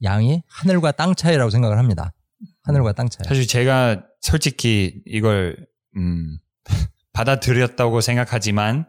[0.02, 2.12] 양이 하늘과 땅 차이라고 생각을 합니다.
[2.64, 3.26] 하늘과 땅 차이.
[3.26, 5.56] 사실 제가 솔직히 이걸
[5.96, 6.38] 음,
[7.12, 8.86] 받아들였다고 생각하지만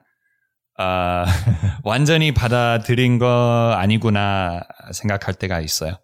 [0.77, 1.25] 아,
[1.83, 4.61] 완전히 받아들인 거 아니구나
[4.91, 5.95] 생각할 때가 있어요.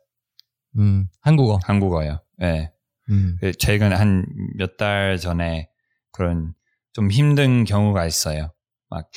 [0.77, 1.59] 음, 한국어.
[1.63, 2.21] 한국어요.
[2.41, 2.71] 예.
[3.09, 4.25] 음, 그 최근 한
[4.57, 5.69] 몇 달 전에
[6.11, 6.53] 그런
[6.93, 8.53] 좀 힘든 경우가 있어요.
[8.89, 9.09] 막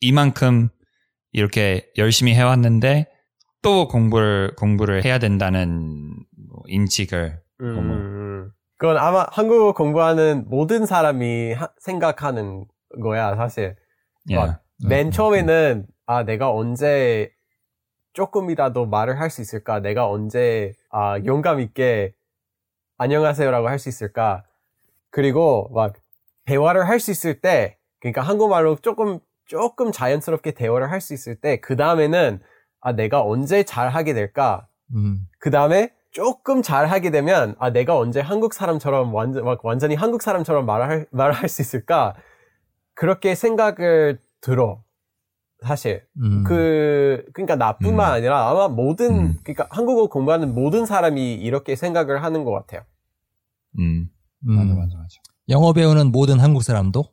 [0.00, 0.68] 이만큼
[1.32, 3.06] 이렇게 열심히 해왔는데
[3.62, 6.14] 또 공부를 공부를 해야 된다는
[6.48, 7.94] 뭐 인식을 음, 어머.
[7.94, 8.50] 음.
[8.78, 12.66] 그건 아마 한국어 공부하는 모든 사람이 하- 생각하는
[13.02, 13.76] 거야 사실.
[14.30, 14.36] 예.
[14.36, 17.30] 막 맨 음, 처음에는 아 내가 언제
[18.12, 19.80] 조금이라도 말을 할 수 있을까?
[19.80, 22.14] 내가 언제 아 용감 있게
[22.98, 24.44] 안녕하세요라고 할 수 있을까?
[25.10, 25.94] 그리고 막
[26.46, 31.60] 대화를 할 수 있을 때 그러니까 한국말로 조금 조금 자연스럽게 대화를 할 수 있을 때
[31.60, 32.40] 그 다음에는
[32.80, 34.68] 아 내가 언제 잘 하게 될까?
[34.94, 39.94] 음, 그 다음에 조금 잘 하게 되면 아 내가 언제 한국 사람처럼 완전 막 완전히
[39.96, 42.16] 한국 사람처럼 말할 말할 수 있을까?
[42.94, 44.82] 그렇게 생각을 들어
[45.62, 46.04] 사실.
[46.22, 46.44] 음.
[46.44, 48.14] 그 그러니까 나뿐만 음.
[48.14, 49.36] 아니라 아마 모든 음.
[49.42, 52.82] 그러니까 한국어 공부하는 모든 사람이 이렇게 생각을 하는 것 같아요.
[53.78, 54.08] 음.
[54.48, 54.56] 음.
[54.56, 55.20] 맞아 맞아 맞아.
[55.48, 57.04] 영어 배우는 모든 한국 사람도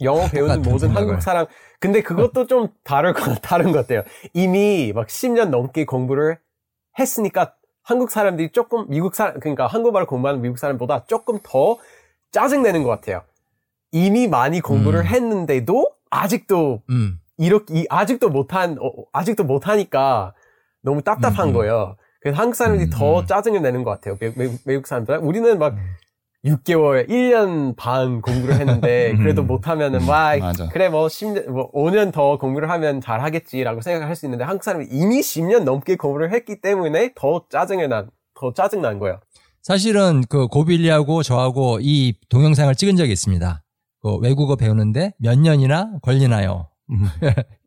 [0.00, 1.08] 영어 배우는 모든 생각을.
[1.08, 1.46] 한국 사람.
[1.80, 4.04] 근데 그것도 좀 다를 것 다른 것 같아요.
[4.32, 6.38] 이미 막 10년 넘게 공부를
[6.98, 11.78] 했으니까 한국 사람들이 조금 미국 사람 그러니까 한국말을 공부하는 미국 사람보다 조금 더
[12.30, 13.22] 짜증 내는 것 같아요.
[13.90, 15.06] 이미 많이 공부를 음.
[15.06, 20.34] 했는데도 아직도 음, 이렇게 이- 아직도 못한 어, 아직도 못하니까
[20.82, 21.54] 너무 답답한 음, 음.
[21.54, 21.96] 거예요.
[22.20, 23.26] 그래서 한국 사람들이 음, 더 음.
[23.26, 24.16] 짜증을 내는 것 같아요.
[24.20, 25.78] 미, 미, 미국 사람들 우리는 막 음.
[26.44, 29.46] 6개월, 1년 반 공부를 했는데 그래도 음.
[29.48, 30.34] 못하면은 와.
[30.72, 34.86] 그래 뭐 10년 뭐 5년 더 공부를 하면 잘 하겠지라고 생각할 수 있는데 한국 사람이
[34.90, 39.18] 이미 10년 넘게 공부를 했기 때문에 더 짜증이 난더 짜증 난 거예요.
[39.62, 43.62] 사실은 그 고빌리하고 저하고 이 동영상을 찍은 적이 있습니다.
[44.00, 46.68] 그 외국어 배우는데 몇 년이나 걸리나요?
[46.90, 47.06] 음.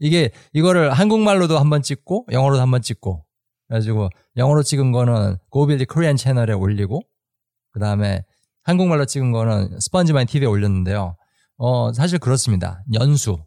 [0.00, 3.24] 이게 이거를 한국말로도 한 번 찍고 영어로도 한 번 찍고
[3.68, 7.02] 그래가지고 영어로 찍은 거는 고빌리 코리안 채널에 올리고
[7.72, 8.24] 그 다음에
[8.62, 11.16] 한국말로 찍은 거는 스펀지마인 TV에 올렸는데요.
[11.56, 12.82] 어 사실 그렇습니다.
[12.94, 13.38] 연수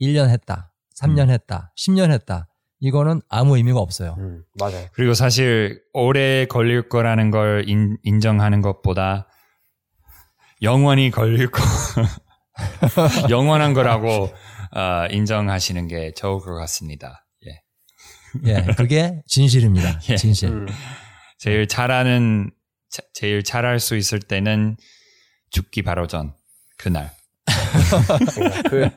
[0.00, 2.48] 1년 했다, 3년 했다, 10년 했다.
[2.80, 4.14] 이거는 아무 의미가 없어요.
[4.18, 4.86] 음, 맞아요.
[4.92, 9.26] 그리고 사실 오래 걸릴 거라는 걸 인, 인정하는 것보다
[10.62, 11.62] 영원히 걸릴 거
[13.30, 14.30] 영원한 거라고
[14.74, 17.26] 어, 인정하시는 게 좋을 것 같습니다.
[17.46, 17.62] 예.
[18.50, 20.00] 예, 그게 진실입니다.
[20.10, 20.16] 예.
[20.16, 20.48] 진실.
[20.50, 20.66] 음,
[21.38, 22.50] 제일 잘하는
[22.90, 24.76] 자- 제일 잘할 수 있을 때는
[25.50, 26.34] 죽기 바로 전
[26.78, 27.10] 그날.
[28.70, 28.88] 그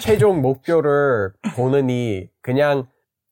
[0.00, 2.86] 최종 목표를 보느니 그냥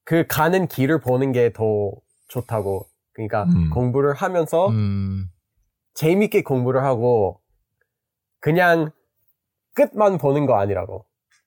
[0.04, 1.92] 그 가는 길을 보는 게 더
[2.28, 2.86] 좋다고.
[3.12, 3.70] 그러니까 음.
[3.70, 5.26] 공부를 하면서 음,
[5.94, 7.40] 재밌게 공부를 하고
[8.40, 8.90] 그냥
[9.74, 11.06] 끝만 보는 거 아니라고.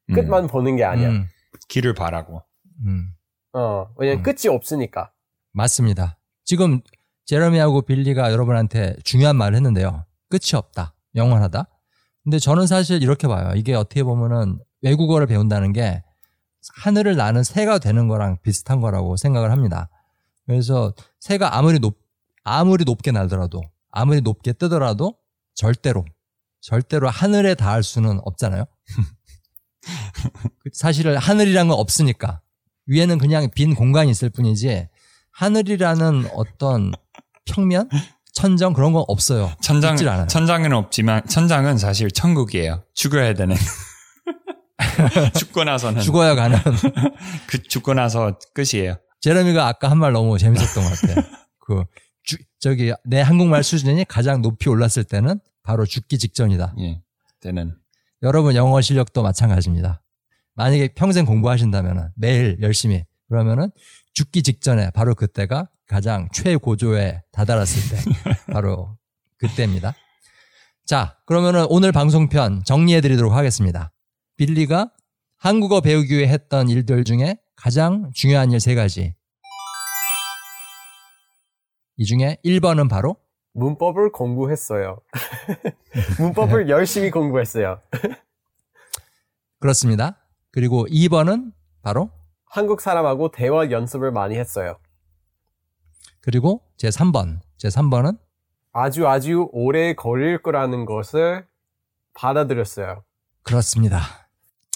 [0.10, 1.10] 음, 끝만 보는 게 아니야.
[1.10, 1.28] 음,
[1.68, 2.44] 길을 바라고.
[2.86, 3.14] 음.
[3.54, 4.24] 어, 왜냐면 음.
[4.24, 5.12] 끝이 없으니까.
[5.52, 6.18] 맞습니다.
[6.44, 6.82] 지금
[7.26, 10.06] 제러미하고 빌리가 여러분한테 중요한 말을 했는데요.
[10.30, 10.96] 끝이 없다.
[11.16, 11.68] 영원하다.
[12.24, 13.54] 근데 저는 사실 이렇게 봐요.
[13.56, 16.04] 이게 어떻게 보면은 외국어를 배운다는 게
[16.84, 19.90] 하늘을 나는 새가 되는 거랑 비슷한 거라고 생각을 합니다.
[20.46, 21.98] 그래서 새가 아무리 높
[22.44, 25.16] 아무리 높게 날더라도 아무리 높게 뜨더라도
[25.54, 26.04] 절대로
[26.68, 28.64] 절대로 하늘에 닿을 수는 없잖아요.
[30.72, 32.40] 사실은 하늘이란 건 없으니까
[32.88, 34.88] 위에는 그냥 빈 공간이 있을 뿐이지
[35.32, 36.94] 하늘이라는 어떤
[37.46, 37.90] 평면,
[38.34, 39.52] 천정 그런 건 없어요.
[39.62, 39.98] 천장.
[40.28, 42.84] 천장은 없지만 천장은 사실 천국이에요.
[42.94, 43.56] 죽어야 되는.
[45.38, 46.58] 죽고 나서는 죽어야 가는.
[47.48, 48.96] 그 죽고 나서 끝이에요.
[49.22, 51.26] 제레미가 아까 한 말 너무 재밌었던 것 같아요.
[51.60, 51.84] 그
[52.24, 56.76] 주- 저기 내 한국말 수준이 가장 높이 올랐을 때는 바로 죽기 직전이다.
[56.80, 57.02] 예.
[57.40, 57.76] 때는
[58.22, 60.02] 여러분 영어 실력도 마찬가지입니다.
[60.56, 63.72] 만약에 평생 공부하신다면 매일 열심히 그러면은
[64.14, 68.04] 죽기 직전에 바로 그때가 가장 최고조에 다다랐을 때
[68.54, 68.98] 바로
[69.38, 69.96] 그때입니다.
[70.86, 73.92] 자, 그러면은 오늘 방송편 정리해 드리도록 하겠습니다.
[74.38, 74.92] 빌리가
[75.38, 79.16] 한국어 배우기 위해 했던 일들 중에 가장 중요한 일 세 가지.
[81.98, 83.18] 이 중에 1번은 바로
[83.54, 85.00] 문법을 공부했어요.
[86.20, 87.80] 문법을 열심히 공부했어요.
[89.60, 90.18] 그렇습니다.
[90.52, 92.12] 그리고 2번은 바로
[92.46, 94.78] 한국 사람하고 대화 연습을 많이 했어요.
[96.22, 97.40] 그리고 제 3번.
[97.58, 98.18] 제 3번은
[98.72, 101.46] 아주 아주 오래 걸릴 거라는 것을
[102.14, 103.04] 받아들였어요.
[103.44, 104.02] 그렇습니다.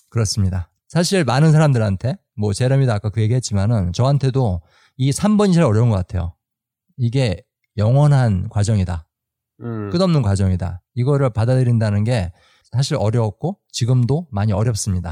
[0.09, 0.69] 그렇습니다.
[0.87, 4.61] 사실 많은 사람들한테 뭐 제레미도 아까 그 얘기했지만은 저한테도
[4.97, 6.33] 이 3번이 제일 어려운 것 같아요.
[6.95, 7.43] 이게
[7.77, 9.07] 영원한 과정이다.
[9.61, 10.81] 음, 끝없는 과정이다.
[10.95, 12.31] 이거를 받아들인다는 게
[12.71, 15.11] 사실 어려웠고 지금도 많이 어렵습니다.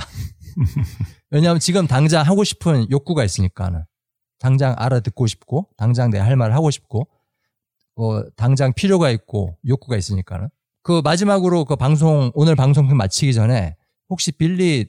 [1.31, 3.83] 왜냐하면 지금 당장 하고 싶은 욕구가 있으니까는
[4.39, 7.07] 당장 알아듣고 싶고 당장 내 할 말을 하고 싶고
[7.95, 10.49] 어, 당장 필요가 있고 욕구가 있으니까는
[10.83, 13.75] 그 마지막으로 그 방송 오늘 방송 마치기 전에
[14.09, 14.87] 혹시 빌리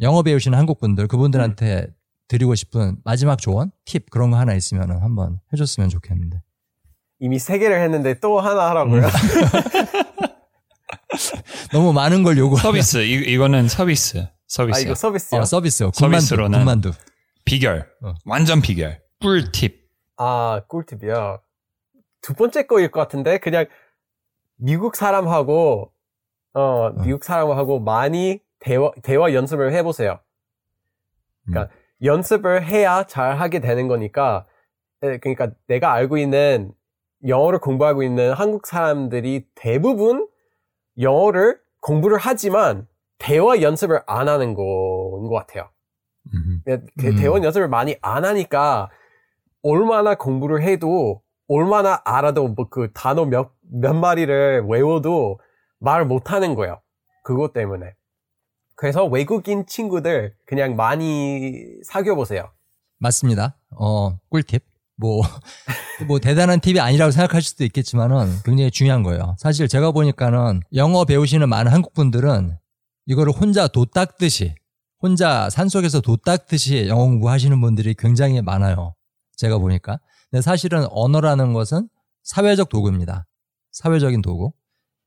[0.00, 1.86] 영어 배우시는 한국 분들 그분들한테
[2.28, 6.40] 드리고 싶은 마지막 조언 팁 그런 거 하나 있으면 한번 해줬으면 좋겠는데
[7.20, 9.02] 이미 세 개를 했는데 또 하나 하라고요.
[11.72, 15.40] 너무 많은 걸 요구 서비스 이, 이거는 서비스 서비스 아 이거 서비스요?
[15.40, 15.90] 어, 서비스요.
[15.90, 16.26] 군만두.
[16.26, 16.92] 서비스로는 군만두.
[17.44, 18.14] 비결 어.
[18.24, 21.40] 완전 비결 꿀팁 아 꿀팁이요.
[22.22, 23.66] 두 번째 거일 것 같은데 그냥
[24.56, 25.92] 미국 사람하고
[26.54, 30.20] 어 미국 사람하고 많이 대화 대화 연습을 해보세요.
[31.44, 34.46] 그러니까 연습을 해야 잘 하게 되는 거니까
[35.02, 36.72] 에, 그러니까 내가 알고 있는
[37.26, 40.28] 영어를 공부하고 있는 한국 사람들이 대부분
[40.98, 42.86] 영어를 공부를 하지만
[43.18, 45.68] 대화 연습을 안 하는 거인 것 같아요.
[46.34, 46.62] 음.
[46.64, 47.16] 그 음.
[47.16, 48.90] 대화 연습을 많이 안 하니까
[49.62, 55.40] 얼마나 공부를 해도 얼마나 알아도 뭐 그 단어 몇, 몇 마리를 외워도
[55.80, 56.80] 말을 못 하는 거예요.
[57.24, 57.94] 그것 때문에.
[58.76, 62.50] 그래서 외국인 친구들 그냥 많이 사귀어 보세요.
[62.98, 63.56] 맞습니다.
[63.70, 64.69] 어, 꿀팁.
[65.00, 65.22] 뭐,
[66.06, 69.34] 뭐 대단한 팁이 아니라고 생각하실 수도 있겠지만은 굉장히 중요한 거예요.
[69.38, 72.58] 사실 제가 보니까는 영어 배우시는 많은 한국 분들은
[73.06, 74.54] 이거를 혼자 도 닦듯이
[75.02, 78.94] 혼자 산속에서 도 닦듯이 영어 공부하시는 분들이 굉장히 많아요.
[79.36, 79.98] 제가 보니까.
[80.30, 81.88] 근데 사실은 언어라는 것은
[82.22, 83.26] 사회적 도구입니다.
[83.72, 84.52] 사회적인 도구.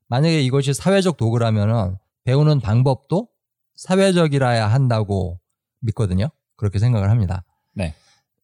[0.08, 3.28] 만약에 이것이 사회적 도구라면은 배우는 방법도
[3.76, 5.40] 사회적이라야 한다고
[5.80, 6.28] 믿거든요.
[6.56, 7.44] 그렇게 생각을 합니다.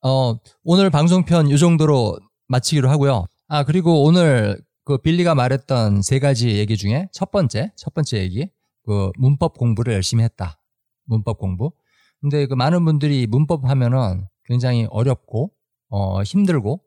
[0.03, 0.09] 네.
[0.09, 3.27] 어, 오늘 방송편 이 정도로 마치기로 하고요.
[3.49, 8.49] 아, 그리고 오늘 그 빌리가 말했던 세 가지 얘기 중에 첫 번째, 첫 번째 얘기.
[8.87, 10.59] 그 문법 공부를 열심히 했다.
[11.05, 11.73] 문법 공부.
[12.21, 15.53] 근데 그 많은 분들이 문법 하면은 굉장히 어렵고,
[15.91, 16.81] 어, 힘들고,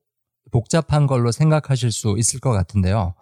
[0.51, 3.13] 복잡한 걸로 생각하실 수 있을 것 같은데요.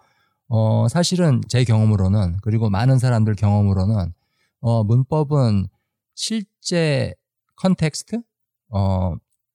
[0.48, 4.12] 어, 사실은 제 경험으로는, 그리고 많은 사람들 경험으로는,
[4.60, 5.68] 어, 문법은
[6.14, 7.14] 실제
[7.56, 8.20] context,
[8.70, 9.14] 어,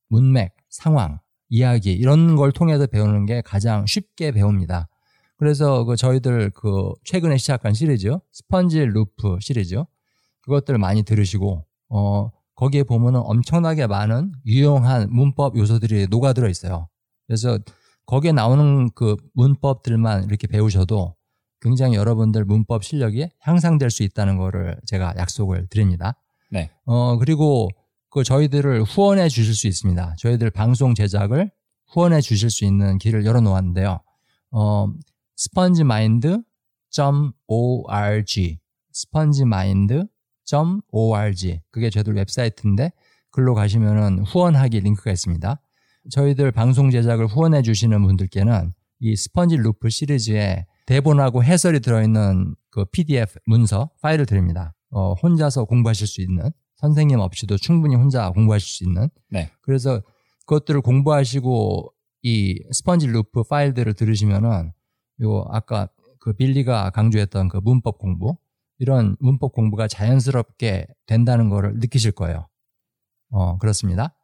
[0.10, 4.88] 문맥, 상황, 이야기 이런 걸 통해서 배우는 게 가장 쉽게 배웁니다.
[5.38, 9.84] 그래서 그 저희들 그 최근에 시작한 시리즈 스펀지 루프 시리즈
[10.42, 16.90] 그것들 많이 들으시고 어 거기에 보면은 엄청나게 많은 유용한 문법 요소들이 녹아들어 있어요.
[17.28, 17.60] 그래서
[18.08, 21.16] 거기에 나오는 그 문법들만 이렇게 배우셔도
[21.62, 26.16] 굉장히 여러분들 문법 실력이 향상될 수 있다는 거를 제가 약속을 드립니다.
[26.50, 26.72] 네.
[26.86, 27.70] 어 그리고
[28.10, 30.16] 그 저희들을 후원해 주실 수 있습니다.
[30.18, 31.52] 저희들 방송 제작을
[31.88, 34.00] 후원해 주실 수 있는 길을 열어 놓았는데요.
[34.52, 34.88] 어,
[35.38, 36.46] spongemind.org
[38.94, 42.92] spongemind.org 그게 저희들 웹사이트인데
[43.32, 45.62] 글로 가시면은 후원하기 링크가 있습니다.
[46.10, 53.40] 저희들 방송 제작을 후원해 주시는 분들께는 이 Sponge Loop 시리즈에 대본하고 해설이 들어있는 그 PDF
[53.46, 54.74] 문서 파일을 드립니다.
[54.90, 59.10] 어, 혼자서 공부하실 수 있는 선생님 없이도 충분히 혼자 공부하실 수 있는.
[59.30, 59.52] 네.
[59.62, 60.02] 그래서
[60.46, 64.72] 그것들을 공부하시고 이 스펀지 루프 파일들을 들으시면은
[65.24, 68.38] 요 아까 그 빌리가 강조했던 그 문법 공부
[68.80, 72.48] 이런 문법 공부가 자연스럽게 된다는 거를 느끼실 거예요.
[73.32, 74.16] 어, 그렇습니다.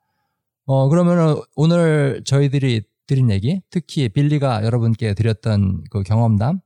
[0.65, 6.61] 어, 그러면은 오늘 저희들이 드린 얘기, 특히 빌리가 여러분께 드렸던 그 경험담,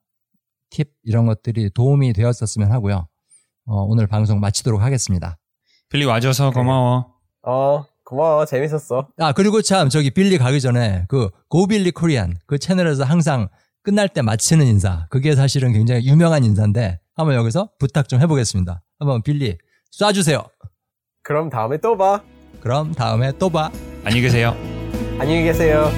[0.69, 3.07] 팁 이런 것들이 도움이 되었었으면 하고요.
[3.65, 5.37] 어, 오늘 방송 마치도록 하겠습니다.
[5.89, 7.13] 빌리 와줘서 고마워.
[7.43, 8.45] 어, 고마워.
[8.45, 9.07] 재밌었어.
[9.19, 13.47] 아, 그리고 참, 저기 빌리 가기 전에 그 고빌리 코리안 그 채널에서 항상
[13.83, 15.07] 끝날 때 마치는 인사.
[15.09, 18.81] 그게 사실은 굉장히 유명한 인사인데 한번 여기서 부탁 좀 해보겠습니다.
[18.99, 19.57] 한번 빌리
[19.97, 20.49] 쏴주세요.
[21.23, 22.21] 그럼 다음에 또 봐.
[22.61, 23.69] 그럼 다음에 또 봐.
[24.03, 24.55] 안녕히 계세요.
[25.19, 25.89] 안녕히 계세요.